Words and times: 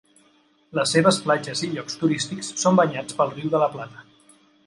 Les 0.77 0.93
seves 0.95 1.19
platges 1.25 1.61
i 1.67 1.69
llocs 1.75 1.99
turístics 2.03 2.49
són 2.63 2.79
banyats 2.81 3.17
pel 3.19 3.35
Riu 3.35 3.53
de 3.57 3.61
la 3.65 3.71
Plata. 3.77 4.05